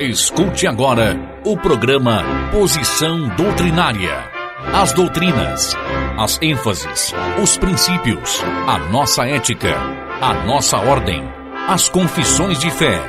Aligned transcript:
Escute 0.00 0.66
agora 0.66 1.16
o 1.44 1.56
programa 1.56 2.24
Posição 2.50 3.28
Doutrinária. 3.36 4.30
As 4.72 4.92
doutrinas, 4.92 5.76
as 6.18 6.38
ênfases, 6.42 7.14
os 7.40 7.56
princípios, 7.56 8.42
a 8.66 8.78
nossa 8.90 9.24
ética, 9.26 9.76
a 10.20 10.44
nossa 10.44 10.78
ordem, 10.78 11.22
as 11.68 11.88
confissões 11.88 12.58
de 12.58 12.70
fé, 12.70 13.00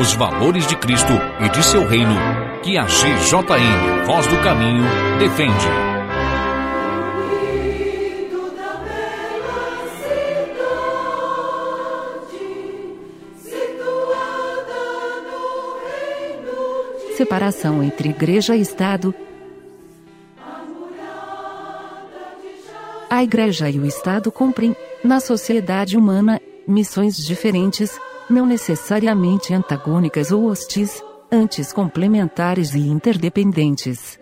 os 0.00 0.12
valores 0.14 0.66
de 0.66 0.76
Cristo 0.76 1.14
e 1.40 1.48
de 1.48 1.62
seu 1.62 1.86
reino 1.86 2.16
que 2.62 2.76
a 2.76 2.84
GJM 2.84 4.04
Voz 4.06 4.26
do 4.26 4.36
Caminho 4.38 4.84
defende. 5.18 5.87
Separação 17.18 17.82
entre 17.82 18.10
igreja 18.10 18.54
e 18.54 18.60
Estado. 18.60 19.12
A 23.10 23.24
igreja 23.24 23.68
e 23.68 23.76
o 23.76 23.84
Estado 23.84 24.30
cumprem, 24.30 24.76
na 25.02 25.18
sociedade 25.18 25.96
humana, 25.96 26.40
missões 26.66 27.16
diferentes, 27.16 27.98
não 28.30 28.46
necessariamente 28.46 29.52
antagônicas 29.52 30.30
ou 30.30 30.44
hostis, 30.44 31.02
antes 31.32 31.72
complementares 31.72 32.74
e 32.74 32.86
interdependentes. 32.86 34.16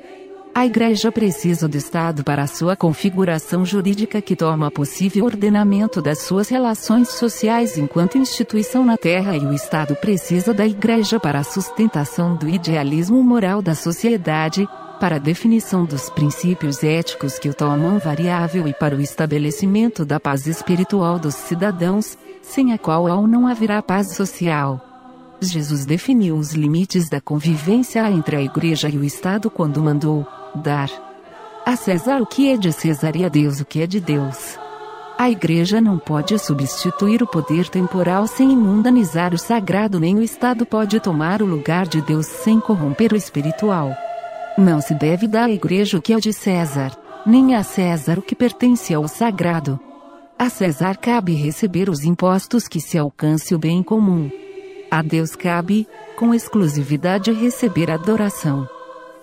A 0.57 0.65
Igreja 0.65 1.13
precisa 1.13 1.69
do 1.69 1.77
Estado 1.77 2.25
para 2.25 2.45
a 2.45 2.47
sua 2.47 2.75
configuração 2.75 3.63
jurídica 3.63 4.23
que 4.23 4.35
toma 4.35 4.71
possível 4.71 5.27
ordenamento 5.27 6.01
das 6.01 6.23
suas 6.23 6.49
relações 6.49 7.11
sociais 7.11 7.77
enquanto 7.77 8.17
instituição 8.17 8.83
na 8.83 8.97
Terra 8.97 9.37
e 9.37 9.45
o 9.45 9.53
Estado 9.53 9.95
precisa 9.95 10.55
da 10.55 10.67
Igreja 10.67 11.21
para 11.21 11.41
a 11.41 11.45
sustentação 11.45 12.35
do 12.37 12.49
idealismo 12.49 13.23
moral 13.23 13.61
da 13.61 13.75
sociedade, 13.75 14.67
para 14.99 15.17
a 15.17 15.19
definição 15.19 15.85
dos 15.85 16.09
princípios 16.09 16.83
éticos 16.83 17.39
que 17.39 17.51
o 17.51 17.55
tomam 17.55 17.99
variável 17.99 18.67
e 18.67 18.73
para 18.73 18.97
o 18.97 19.01
estabelecimento 19.03 20.07
da 20.07 20.19
paz 20.19 20.47
espiritual 20.47 21.19
dos 21.19 21.35
cidadãos, 21.35 22.17
sem 22.41 22.73
a 22.73 22.79
qual 22.79 23.27
não 23.27 23.47
haverá 23.47 23.83
paz 23.83 24.15
social. 24.15 24.81
Jesus 25.39 25.85
definiu 25.85 26.35
os 26.35 26.55
limites 26.55 27.11
da 27.11 27.21
convivência 27.21 28.11
entre 28.11 28.37
a 28.37 28.41
Igreja 28.41 28.89
e 28.89 28.97
o 28.97 29.05
Estado 29.05 29.51
quando 29.51 29.83
mandou 29.83 30.27
dar 30.57 30.91
a 31.67 31.75
César 31.75 32.23
o 32.23 32.27
que 32.27 32.49
é 32.49 32.57
de 32.57 32.71
César 32.71 33.17
e 33.17 33.25
a 33.25 33.29
Deus 33.29 33.59
o 33.59 33.65
que 33.65 33.83
é 33.83 33.89
de 33.89 33.99
Deus. 33.99 34.57
A 35.19 35.29
Igreja 35.29 35.81
não 35.81 35.99
pode 35.99 36.39
substituir 36.39 37.25
o 37.25 37.27
poder 37.27 37.69
temporal 37.69 38.29
sem 38.29 38.49
mundanizar 38.57 39.35
o 39.35 39.39
sagrado, 39.39 39.99
nem 39.99 40.15
o 40.15 40.23
Estado 40.23 40.65
pode 40.65 41.01
tomar 41.01 41.43
o 41.43 41.45
lugar 41.45 41.89
de 41.89 42.01
Deus 42.01 42.27
sem 42.27 42.61
corromper 42.61 43.13
o 43.13 43.17
espiritual. 43.17 43.97
Não 44.57 44.81
se 44.81 44.95
deve 44.95 45.27
dar 45.27 45.47
à 45.47 45.51
Igreja 45.51 45.99
o 45.99 46.01
que 46.01 46.13
é 46.13 46.17
de 46.19 46.33
César, 46.33 46.97
nem 47.27 47.57
a 47.57 47.65
César 47.65 48.17
o 48.21 48.23
que 48.23 48.37
pertence 48.37 48.95
ao 48.95 49.09
sagrado. 49.09 49.81
A 50.39 50.49
César 50.49 50.97
cabe 50.97 51.35
receber 51.35 51.89
os 51.89 52.05
impostos 52.05 52.69
que 52.69 52.79
se 52.79 52.97
alcance 52.97 53.53
o 53.57 53.59
bem 53.59 53.83
comum. 53.83 54.31
A 54.89 55.03
Deus 55.03 55.35
cabe, 55.35 55.89
com 56.17 56.33
exclusividade, 56.33 57.33
receber 57.33 57.91
adoração. 57.91 58.69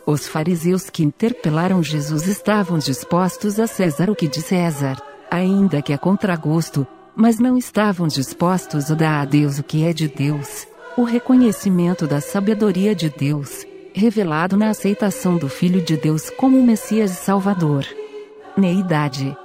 Os 0.05 0.27
fariseus 0.27 0.89
que 0.89 1.03
interpelaram 1.03 1.81
Jesus 1.81 2.27
estavam 2.27 2.77
dispostos 2.77 3.59
a 3.59 3.67
César 3.67 4.09
o 4.09 4.15
que 4.15 4.27
de 4.27 4.41
César, 4.41 5.01
ainda 5.31 5.81
que 5.81 5.93
a 5.93 5.97
contragosto, 5.97 6.85
mas 7.15 7.39
não 7.39 7.57
estavam 7.57 8.07
dispostos 8.07 8.91
a 8.91 8.95
dar 8.95 9.21
a 9.21 9.25
Deus 9.25 9.59
o 9.59 9.63
que 9.63 9.85
é 9.85 9.93
de 9.93 10.09
Deus, 10.09 10.67
o 10.97 11.03
reconhecimento 11.03 12.05
da 12.05 12.19
sabedoria 12.19 12.93
de 12.93 13.09
Deus, 13.09 13.65
revelado 13.93 14.57
na 14.57 14.69
aceitação 14.69 15.37
do 15.37 15.47
Filho 15.47 15.81
de 15.81 15.95
Deus 15.95 16.29
como 16.29 16.61
Messias 16.61 17.11
e 17.11 17.15
Salvador. 17.15 17.85
Na 18.57 18.69
idade 18.69 19.35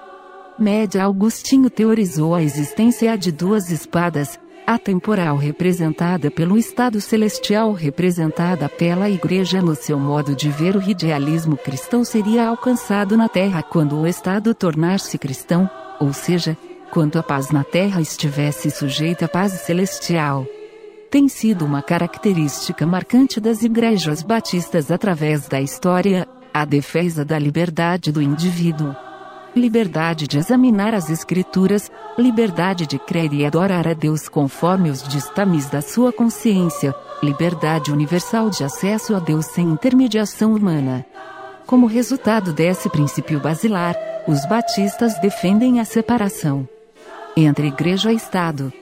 média, 0.58 1.04
Augustinho 1.04 1.70
teorizou 1.70 2.34
a 2.34 2.42
existência 2.42 3.16
de 3.16 3.30
duas 3.30 3.70
espadas, 3.70 4.40
a 4.68 4.76
temporal 4.78 5.38
representada 5.38 6.30
pelo 6.30 6.58
estado 6.58 7.00
celestial 7.00 7.72
representada 7.72 8.68
pela 8.68 9.08
igreja 9.08 9.62
no 9.62 9.74
seu 9.74 9.98
modo 9.98 10.36
de 10.36 10.50
ver 10.50 10.76
o 10.76 10.82
idealismo 10.82 11.56
cristão 11.56 12.04
seria 12.04 12.46
alcançado 12.46 13.16
na 13.16 13.30
terra 13.30 13.62
quando 13.62 13.96
o 13.98 14.06
estado 14.06 14.54
tornar-se 14.54 15.16
cristão, 15.16 15.70
ou 15.98 16.12
seja, 16.12 16.54
quando 16.90 17.18
a 17.18 17.22
paz 17.22 17.50
na 17.50 17.64
terra 17.64 18.02
estivesse 18.02 18.70
sujeita 18.70 19.24
à 19.24 19.28
paz 19.28 19.52
celestial. 19.52 20.46
Tem 21.10 21.28
sido 21.28 21.64
uma 21.64 21.80
característica 21.80 22.86
marcante 22.86 23.40
das 23.40 23.62
igrejas 23.62 24.22
batistas 24.22 24.90
através 24.90 25.48
da 25.48 25.62
história, 25.62 26.28
a 26.52 26.66
defesa 26.66 27.24
da 27.24 27.38
liberdade 27.38 28.12
do 28.12 28.20
indivíduo 28.20 28.94
liberdade 29.54 30.26
de 30.26 30.38
examinar 30.38 30.94
as 30.94 31.10
Escrituras, 31.10 31.90
liberdade 32.18 32.86
de 32.86 32.98
crer 32.98 33.32
e 33.32 33.44
adorar 33.44 33.86
a 33.86 33.94
Deus 33.94 34.28
conforme 34.28 34.90
os 34.90 35.02
distames 35.02 35.68
da 35.68 35.80
sua 35.80 36.12
consciência, 36.12 36.94
liberdade 37.22 37.92
universal 37.92 38.50
de 38.50 38.64
acesso 38.64 39.14
a 39.14 39.18
Deus 39.18 39.46
sem 39.46 39.68
intermediação 39.68 40.54
humana. 40.54 41.04
Como 41.66 41.86
resultado 41.86 42.52
desse 42.52 42.88
princípio 42.88 43.40
basilar, 43.40 43.96
os 44.26 44.46
batistas 44.46 45.18
defendem 45.20 45.80
a 45.80 45.84
separação 45.84 46.68
entre 47.36 47.68
igreja 47.68 48.12
e 48.12 48.16
Estado. 48.16 48.72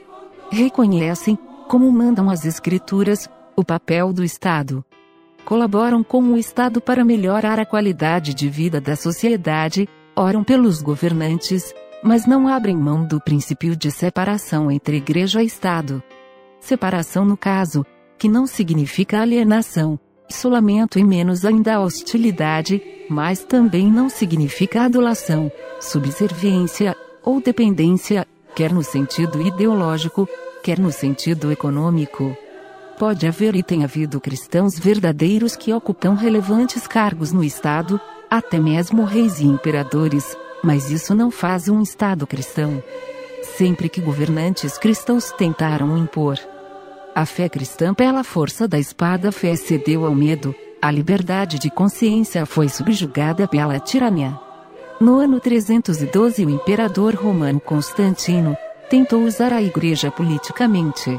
Reconhecem, 0.50 1.38
como 1.68 1.90
mandam 1.92 2.30
as 2.30 2.46
Escrituras, 2.46 3.28
o 3.54 3.64
papel 3.64 4.12
do 4.12 4.24
Estado. 4.24 4.84
Colaboram 5.44 6.02
com 6.02 6.22
o 6.22 6.38
Estado 6.38 6.80
para 6.80 7.04
melhorar 7.04 7.60
a 7.60 7.66
qualidade 7.66 8.32
de 8.32 8.48
vida 8.48 8.80
da 8.80 8.96
sociedade, 8.96 9.88
oram 10.16 10.42
pelos 10.42 10.80
governantes, 10.80 11.74
mas 12.02 12.26
não 12.26 12.48
abrem 12.48 12.76
mão 12.76 13.04
do 13.04 13.20
princípio 13.20 13.76
de 13.76 13.90
separação 13.90 14.70
entre 14.70 14.96
igreja 14.96 15.42
e 15.42 15.46
Estado. 15.46 16.02
Separação 16.58 17.24
no 17.24 17.36
caso, 17.36 17.84
que 18.18 18.28
não 18.28 18.46
significa 18.46 19.20
alienação, 19.20 20.00
isolamento 20.28 20.98
e 20.98 21.04
menos 21.04 21.44
ainda 21.44 21.80
hostilidade, 21.80 22.82
mas 23.10 23.44
também 23.44 23.90
não 23.90 24.08
significa 24.08 24.82
adulação, 24.82 25.52
subserviência 25.80 26.96
ou 27.22 27.40
dependência, 27.40 28.26
quer 28.54 28.72
no 28.72 28.82
sentido 28.82 29.40
ideológico, 29.42 30.26
quer 30.62 30.78
no 30.78 30.90
sentido 30.90 31.52
econômico. 31.52 32.36
Pode 32.98 33.26
haver 33.26 33.54
e 33.54 33.62
tem 33.62 33.84
havido 33.84 34.18
cristãos 34.18 34.78
verdadeiros 34.78 35.54
que 35.54 35.72
ocupam 35.72 36.14
relevantes 36.14 36.86
cargos 36.86 37.30
no 37.30 37.44
Estado, 37.44 38.00
até 38.30 38.58
mesmo 38.58 39.04
reis 39.04 39.40
e 39.40 39.44
imperadores, 39.44 40.36
mas 40.62 40.90
isso 40.90 41.14
não 41.14 41.30
faz 41.30 41.68
um 41.68 41.80
Estado 41.80 42.26
cristão. 42.26 42.82
Sempre 43.56 43.88
que 43.88 44.00
governantes 44.00 44.76
cristãos 44.76 45.30
tentaram 45.32 45.96
impor 45.96 46.38
a 47.16 47.24
fé 47.24 47.48
cristã 47.48 47.94
pela 47.94 48.22
força 48.22 48.68
da 48.68 48.78
espada, 48.78 49.30
a 49.30 49.32
fé 49.32 49.56
cedeu 49.56 50.04
ao 50.04 50.14
medo, 50.14 50.54
a 50.82 50.90
liberdade 50.90 51.58
de 51.58 51.70
consciência 51.70 52.44
foi 52.44 52.68
subjugada 52.68 53.48
pela 53.48 53.80
tirania. 53.80 54.38
No 55.00 55.18
ano 55.18 55.40
312, 55.40 56.44
o 56.44 56.50
imperador 56.50 57.14
romano 57.14 57.58
Constantino 57.58 58.54
tentou 58.90 59.22
usar 59.22 59.50
a 59.50 59.62
igreja 59.62 60.10
politicamente 60.10 61.18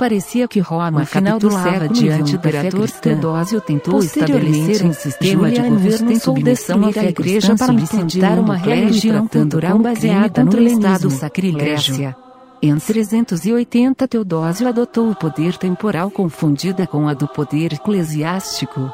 Parecia 0.00 0.48
que 0.48 0.60
Roma 0.60 1.04
capitulava 1.04 1.86
diante 1.86 2.38
da 2.38 2.50
fé 2.50 2.70
cristã. 2.70 3.00
Teodósio 3.00 3.60
tentou 3.60 3.98
estabelecer 3.98 4.86
um 4.86 4.94
sistema 4.94 5.50
de 5.50 5.60
governo 5.60 6.18
submissão 6.18 6.86
à 6.86 6.90
fé 6.90 7.10
igreja 7.10 7.54
para 7.54 7.74
implantar 7.74 8.40
uma 8.40 8.56
religião 8.56 9.28
cultural 9.28 9.78
baseada 9.78 10.42
no 10.42 10.58
Estado 10.58 11.10
sacrilégio. 11.10 12.16
Em 12.62 12.74
380 12.76 14.08
Teodósio 14.08 14.68
adotou 14.68 15.10
o 15.10 15.14
poder 15.14 15.58
temporal 15.58 16.10
confundida 16.10 16.86
com 16.86 17.06
a 17.06 17.12
do 17.12 17.28
poder 17.28 17.74
eclesiástico. 17.74 18.90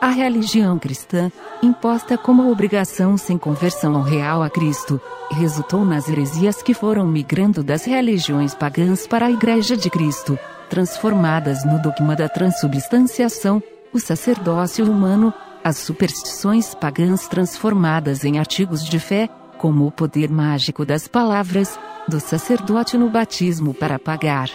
A 0.00 0.10
religião 0.10 0.78
cristã, 0.78 1.30
imposta 1.60 2.16
como 2.16 2.52
obrigação 2.52 3.16
sem 3.16 3.36
conversão 3.36 4.00
real 4.00 4.44
a 4.44 4.48
Cristo, 4.48 5.00
resultou 5.28 5.84
nas 5.84 6.08
heresias 6.08 6.62
que 6.62 6.72
foram 6.72 7.04
migrando 7.04 7.64
das 7.64 7.84
religiões 7.84 8.54
pagãs 8.54 9.08
para 9.08 9.26
a 9.26 9.30
Igreja 9.30 9.76
de 9.76 9.90
Cristo, 9.90 10.38
transformadas 10.70 11.64
no 11.64 11.82
dogma 11.82 12.14
da 12.14 12.28
transubstanciação, 12.28 13.60
o 13.92 13.98
sacerdócio 13.98 14.88
humano, 14.88 15.34
as 15.64 15.78
superstições 15.78 16.76
pagãs 16.76 17.26
transformadas 17.26 18.24
em 18.24 18.38
artigos 18.38 18.84
de 18.84 19.00
fé, 19.00 19.28
como 19.58 19.84
o 19.84 19.90
poder 19.90 20.30
mágico 20.30 20.86
das 20.86 21.08
palavras, 21.08 21.76
do 22.06 22.20
sacerdote 22.20 22.96
no 22.96 23.10
batismo 23.10 23.74
para 23.74 23.98
pagar 23.98 24.48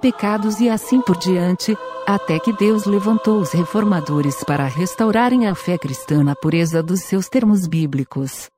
pecados 0.00 0.60
e 0.60 0.68
assim 0.68 1.00
por 1.00 1.16
diante, 1.16 1.76
até 2.14 2.38
que 2.38 2.52
Deus 2.52 2.86
levantou 2.86 3.40
os 3.40 3.52
reformadores 3.52 4.42
para 4.44 4.66
restaurarem 4.66 5.46
a 5.46 5.54
fé 5.54 5.78
cristã 5.78 6.22
na 6.22 6.34
pureza 6.34 6.82
dos 6.82 7.02
seus 7.02 7.28
termos 7.28 7.66
bíblicos. 7.66 8.48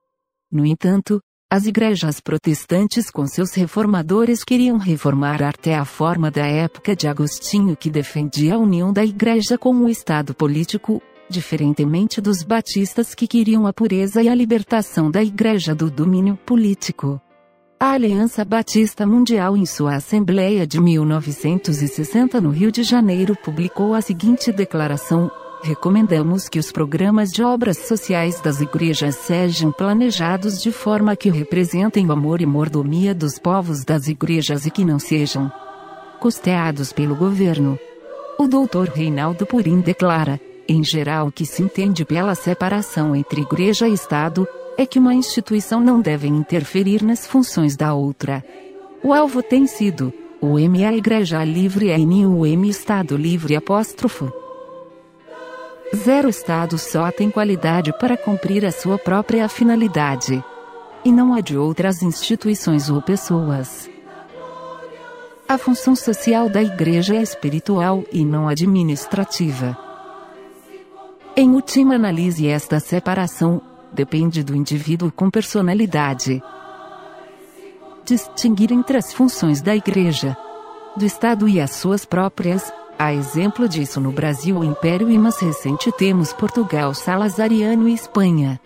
No 0.50 0.64
entanto, 0.64 1.20
As 1.54 1.66
igrejas 1.66 2.18
protestantes 2.18 3.10
com 3.10 3.26
seus 3.26 3.52
reformadores 3.52 4.42
queriam 4.42 4.78
reformar 4.78 5.42
até 5.42 5.74
a 5.74 5.84
forma 5.84 6.30
da 6.30 6.46
época 6.46 6.96
de 6.96 7.06
Agostinho 7.06 7.76
que 7.76 7.90
defendia 7.90 8.54
a 8.54 8.58
união 8.58 8.90
da 8.90 9.04
igreja 9.04 9.58
com 9.58 9.74
o 9.74 9.86
Estado 9.86 10.34
político, 10.34 11.02
diferentemente 11.28 12.22
dos 12.22 12.42
batistas 12.42 13.14
que 13.14 13.26
queriam 13.26 13.66
a 13.66 13.72
pureza 13.74 14.22
e 14.22 14.30
a 14.30 14.34
libertação 14.34 15.10
da 15.10 15.22
igreja 15.22 15.74
do 15.74 15.90
domínio 15.90 16.38
político. 16.38 17.20
A 17.82 17.94
Aliança 17.94 18.44
Batista 18.44 19.04
Mundial 19.04 19.56
em 19.56 19.66
sua 19.66 19.96
Assembleia 19.96 20.64
de 20.64 20.80
1960 20.80 22.40
no 22.40 22.50
Rio 22.50 22.70
de 22.70 22.84
Janeiro 22.84 23.34
publicou 23.34 23.92
a 23.92 24.00
seguinte 24.00 24.52
declaração, 24.52 25.28
Recomendamos 25.64 26.48
que 26.48 26.60
os 26.60 26.70
programas 26.70 27.32
de 27.32 27.42
obras 27.42 27.78
sociais 27.78 28.40
das 28.40 28.60
igrejas 28.60 29.16
sejam 29.16 29.72
planejados 29.72 30.62
de 30.62 30.70
forma 30.70 31.16
que 31.16 31.28
representem 31.28 32.06
o 32.06 32.12
amor 32.12 32.40
e 32.40 32.46
mordomia 32.46 33.12
dos 33.12 33.36
povos 33.36 33.84
das 33.84 34.06
igrejas 34.06 34.64
e 34.64 34.70
que 34.70 34.84
não 34.84 35.00
sejam 35.00 35.50
custeados 36.20 36.92
pelo 36.92 37.16
governo. 37.16 37.76
O 38.38 38.46
doutor 38.46 38.90
Reinaldo 38.90 39.44
Purim 39.44 39.80
declara, 39.80 40.40
em 40.68 40.84
geral, 40.84 41.32
que 41.32 41.44
se 41.44 41.64
entende 41.64 42.04
pela 42.04 42.36
separação 42.36 43.16
entre 43.16 43.40
igreja 43.40 43.88
e 43.88 43.92
Estado, 43.92 44.46
é 44.76 44.86
que 44.86 44.98
uma 44.98 45.14
instituição 45.14 45.80
não 45.80 46.00
deve 46.00 46.26
interferir 46.26 47.02
nas 47.02 47.26
funções 47.26 47.76
da 47.76 47.94
outra. 47.94 48.44
O 49.02 49.12
alvo 49.12 49.42
tem 49.42 49.66
sido, 49.66 50.12
o 50.40 50.58
M 50.58 50.84
a 50.84 50.92
Igreja 50.92 51.44
Livre 51.44 51.90
e 51.90 52.26
o 52.26 52.46
M 52.46 52.68
Estado 52.68 53.16
Livre 53.16 53.54
apóstrofo. 53.54 54.32
Zero 55.94 56.28
Estado 56.28 56.78
só 56.78 57.10
tem 57.10 57.30
qualidade 57.30 57.92
para 57.98 58.16
cumprir 58.16 58.64
a 58.64 58.72
sua 58.72 58.98
própria 58.98 59.48
finalidade. 59.48 60.42
E 61.04 61.12
não 61.12 61.34
a 61.34 61.40
de 61.40 61.56
outras 61.56 62.02
instituições 62.02 62.88
ou 62.88 63.02
pessoas. 63.02 63.90
A 65.48 65.58
função 65.58 65.94
social 65.94 66.48
da 66.48 66.62
Igreja 66.62 67.14
é 67.14 67.22
espiritual 67.22 68.04
e 68.10 68.24
não 68.24 68.48
administrativa. 68.48 69.76
Em 71.36 71.50
última 71.50 71.96
análise, 71.96 72.46
esta 72.46 72.80
separação 72.80 73.60
depende 73.92 74.42
do 74.42 74.54
indivíduo 74.54 75.10
com 75.12 75.30
personalidade. 75.30 76.42
Distinguir 78.04 78.72
entre 78.72 78.96
as 78.96 79.12
funções 79.12 79.60
da 79.60 79.76
Igreja, 79.76 80.36
do 80.96 81.04
Estado 81.04 81.48
e 81.48 81.60
as 81.60 81.70
suas 81.70 82.04
próprias, 82.04 82.72
Há 82.98 83.12
exemplo 83.12 83.68
disso 83.68 84.00
no 84.00 84.12
Brasil 84.12 84.58
o 84.58 84.64
Império 84.64 85.10
e 85.10 85.18
mais 85.18 85.36
recente 85.40 85.90
temos 85.90 86.32
Portugal 86.32 86.94
Salazariano 86.94 87.88
e 87.88 87.94
Espanha. 87.94 88.60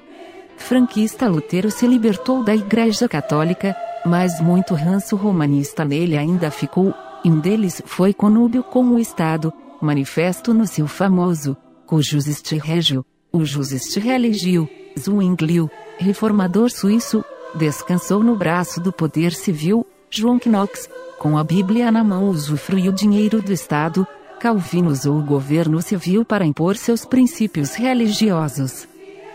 Franquista 0.58 1.26
Lutero 1.26 1.70
se 1.70 1.87
libertou 1.87 2.44
da 2.44 2.55
Igreja 2.55 3.08
Católica, 3.08 3.75
mas 4.05 4.38
muito 4.40 4.75
ranço 4.75 5.17
romanista 5.17 5.84
nele 5.84 6.19
ainda 6.19 6.50
ficou, 6.50 6.93
e 7.25 7.31
um 7.31 7.40
deles 7.40 7.81
foi 7.87 8.12
conúbio 8.12 8.62
com 8.62 8.84
o 8.84 8.99
Estado, 8.99 9.52
manifesto 9.81 10.52
no 10.52 10.67
seu 10.67 10.87
famoso, 10.87 11.56
cujo 11.87 12.19
este 12.19 12.58
regio, 12.58 13.06
o 13.32 13.44
Just 13.44 13.96
Religio, 13.96 14.69
Zwinglio, 14.99 15.71
reformador 15.99 16.71
suíço, 16.71 17.25
descansou 17.55 18.23
no 18.23 18.37
braço 18.37 18.81
do 18.81 18.93
poder 18.93 19.33
civil, 19.33 19.87
João 20.11 20.39
Knox, 20.45 20.89
com 21.19 21.37
a 21.39 21.45
Bíblia 21.45 21.91
na 21.91 22.05
mão 22.05 22.29
usufruiu 22.29 22.93
dinheiro 22.93 23.41
do 23.41 23.53
Estado, 23.53 24.07
Calvino 24.39 24.91
usou 24.91 25.19
o 25.19 25.25
governo 25.25 25.81
civil 25.81 26.25
para 26.25 26.45
impor 26.45 26.77
seus 26.77 27.05
princípios 27.05 27.75
religiosos. 27.75 28.87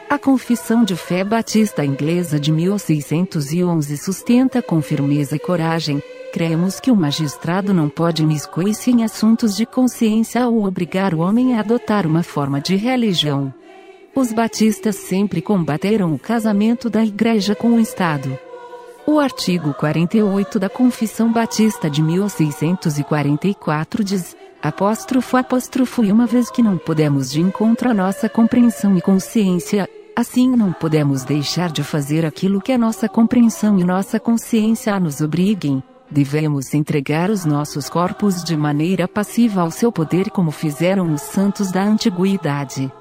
A 0.10 0.18
Confissão 0.19 0.84
de 0.84 0.96
Fé 0.96 1.24
Batista 1.24 1.84
Inglesa 1.84 2.40
de 2.40 2.52
1611 2.52 3.98
sustenta 3.98 4.62
com 4.62 4.81
firmeza 4.81 5.36
e 5.36 5.40
coragem: 5.40 6.04
cremos 6.31 6.80
que 6.80 6.92
o 6.92 6.96
magistrado 6.96 7.74
não 7.74 7.90
pode 7.90 8.25
miscuir-se 8.25 8.92
em 8.92 9.04
assuntos 9.04 9.56
de 9.56 9.66
consciência 9.66 10.48
ou 10.48 10.66
obrigar 10.66 11.13
o 11.13 11.19
homem 11.19 11.56
a 11.56 11.62
adotar 11.62 12.06
uma 12.06 12.24
forma 12.24 12.62
de 12.62 12.75
religião. 12.75 13.54
Os 14.13 14.34
batistas 14.34 14.98
sempre 14.98 15.42
combateram 15.42 16.13
o 16.13 16.19
casamento 16.19 16.90
da 16.90 17.02
igreja 17.04 17.56
com 17.56 17.69
o 17.69 17.80
Estado. 17.80 18.38
O 19.08 19.19
artigo 19.19 19.74
48 19.74 20.60
da 20.60 20.68
Confissão 20.68 21.31
Batista 21.31 21.90
de 21.90 22.04
1644 22.04 24.04
diz: 24.04 24.36
Apóstrofo 24.62 25.38
apóstrofo 25.38 26.04
e 26.04 26.12
uma 26.12 26.28
vez 26.28 26.52
que 26.52 26.62
não 26.62 26.78
podemos 26.78 27.31
de 27.31 27.40
encontro 27.40 27.90
a 27.90 27.94
nossa 27.94 28.28
compreensão 28.28 28.98
e 28.98 29.02
consciência, 29.02 29.88
assim 30.13 30.58
não 30.58 30.74
podemos 30.74 31.24
deixar 31.24 31.72
de 31.72 31.81
fazer 31.81 32.25
aquilo 32.25 32.60
que 32.60 32.74
a 32.74 32.78
nossa 32.78 33.08
compreensão 33.08 33.80
e 33.80 33.86
nossa 33.86 34.19
consciência 34.19 35.00
nos 35.00 35.22
obriguem. 35.22 35.81
Devemos 36.12 36.74
entregar 36.74 37.30
os 37.30 37.46
nossos 37.46 37.90
corpos 37.90 38.44
de 38.44 38.58
maneira 38.58 39.08
passiva 39.08 39.62
ao 39.62 39.72
seu 39.72 39.90
poder 39.90 40.30
como 40.30 40.52
fizeram 40.52 41.13
os 41.13 41.22
santos 41.22 41.72
da 41.72 41.81
antiguidade. 41.81 42.92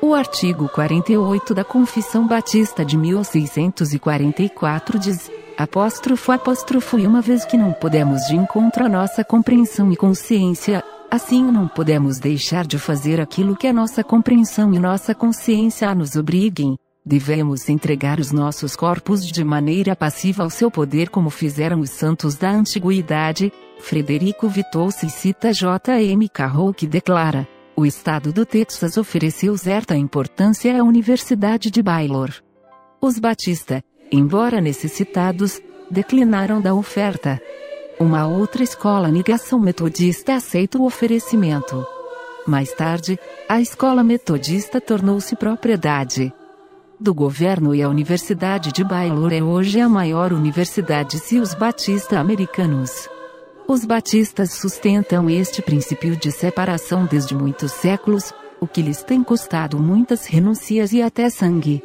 O 0.00 0.14
artigo 0.14 0.68
48 0.68 1.52
da 1.54 1.64
Confissão 1.64 2.26
Batista 2.26 2.84
de 2.84 2.98
1644 2.98 4.98
diz: 4.98 5.30
apóstrofo 5.56 6.32
apóstrofo 6.32 6.98
e 6.98 7.06
uma 7.06 7.22
vez 7.22 7.46
que 7.46 7.56
não 7.56 7.72
podemos 7.72 8.26
de 8.26 8.36
encontro 8.36 8.84
a 8.84 8.88
nossa 8.88 9.24
compreensão 9.24 9.90
e 9.90 9.96
consciência, 9.96 10.84
assim 11.10 11.42
não 11.42 11.66
podemos 11.66 12.18
deixar 12.18 12.66
de 12.66 12.78
fazer 12.78 13.18
aquilo 13.20 13.56
que 13.56 13.66
a 13.66 13.72
nossa 13.72 14.04
compreensão 14.04 14.74
e 14.74 14.78
nossa 14.78 15.14
consciência 15.14 15.94
nos 15.94 16.14
obriguem. 16.14 16.76
Devemos 17.04 17.68
entregar 17.68 18.20
os 18.20 18.30
nossos 18.32 18.76
corpos 18.76 19.26
de 19.26 19.42
maneira 19.44 19.96
passiva 19.96 20.42
ao 20.42 20.50
seu 20.50 20.70
poder 20.70 21.08
como 21.08 21.30
fizeram 21.30 21.80
os 21.80 21.90
santos 21.90 22.36
da 22.36 22.50
antiguidade. 22.50 23.52
Frederico 23.78 24.48
Vitouce 24.48 25.08
cita 25.08 25.52
J. 25.52 26.02
M. 26.02 26.28
Carroll 26.28 26.74
que 26.74 26.86
declara: 26.86 27.48
O 27.78 27.84
estado 27.84 28.32
do 28.32 28.46
Texas 28.46 28.96
ofereceu 28.96 29.56
certa 29.58 29.94
importância 29.94 30.80
à 30.80 30.82
Universidade 30.82 31.70
de 31.70 31.82
Baylor. 31.82 32.30
Os 33.02 33.18
Batista, 33.18 33.84
embora 34.10 34.62
necessitados, 34.62 35.60
declinaram 35.90 36.58
da 36.58 36.74
oferta. 36.74 37.38
Uma 38.00 38.26
outra 38.26 38.62
escola 38.62 39.08
negação 39.08 39.60
metodista 39.60 40.36
aceita 40.36 40.78
o 40.78 40.86
oferecimento. 40.86 41.86
Mais 42.46 42.72
tarde, 42.72 43.18
a 43.46 43.60
escola 43.60 44.02
metodista 44.02 44.80
tornou-se 44.80 45.36
propriedade 45.36 46.32
do 46.98 47.14
governo 47.14 47.74
e 47.74 47.82
a 47.82 47.90
Universidade 47.90 48.72
de 48.72 48.82
Baylor 48.82 49.30
é 49.30 49.42
hoje 49.42 49.78
a 49.80 49.88
maior 49.88 50.32
universidade 50.32 51.18
se 51.18 51.38
os 51.38 51.52
batista 51.52 52.18
americanos. 52.18 53.06
Os 53.68 53.84
batistas 53.84 54.52
sustentam 54.52 55.28
este 55.28 55.60
princípio 55.60 56.16
de 56.16 56.30
separação 56.30 57.04
desde 57.04 57.34
muitos 57.34 57.72
séculos, 57.72 58.32
o 58.60 58.66
que 58.66 58.80
lhes 58.80 59.02
tem 59.02 59.24
custado 59.24 59.76
muitas 59.80 60.24
renúncias 60.24 60.92
e 60.92 61.02
até 61.02 61.28
sangue. 61.28 61.82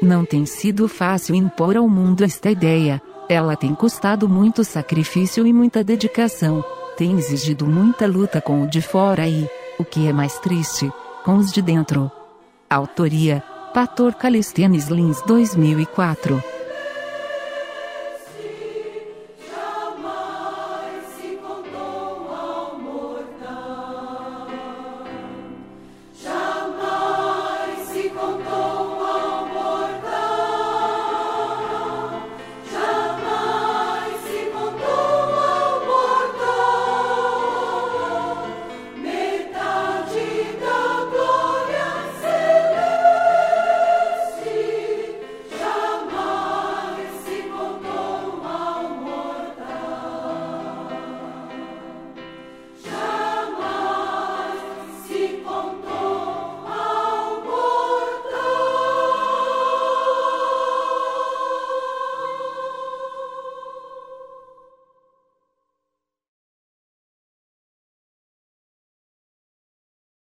Não 0.00 0.24
tem 0.24 0.46
sido 0.46 0.86
fácil 0.86 1.34
impor 1.34 1.76
ao 1.76 1.88
mundo 1.88 2.22
esta 2.22 2.48
ideia. 2.48 3.02
Ela 3.28 3.56
tem 3.56 3.74
custado 3.74 4.28
muito 4.28 4.62
sacrifício 4.62 5.44
e 5.44 5.52
muita 5.52 5.82
dedicação. 5.82 6.64
Tem 6.96 7.18
exigido 7.18 7.66
muita 7.66 8.06
luta 8.06 8.40
com 8.40 8.62
o 8.62 8.68
de 8.68 8.80
fora 8.80 9.26
e, 9.26 9.50
o 9.80 9.84
que 9.84 10.06
é 10.06 10.12
mais 10.12 10.38
triste, 10.38 10.92
com 11.24 11.34
os 11.38 11.50
de 11.50 11.60
dentro. 11.60 12.08
Autoria: 12.70 13.42
Pastor 13.74 14.14
Calistênis 14.14 14.86
Lins 14.86 15.20
2004 15.22 16.55